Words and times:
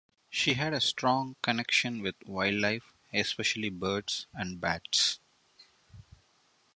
She 0.31 0.55
had 0.55 0.73
a 0.73 0.81
strong 0.81 1.35
connection 1.43 2.01
with 2.01 2.15
wildlife, 2.25 2.91
especially 3.13 3.69
birds 3.69 4.25
and 4.33 4.59
bats. 4.59 5.19